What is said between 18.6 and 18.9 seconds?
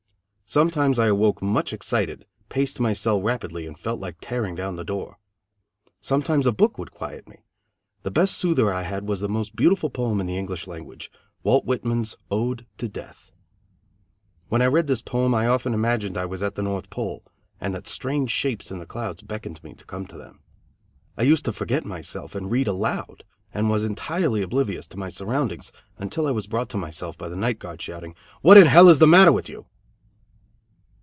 in the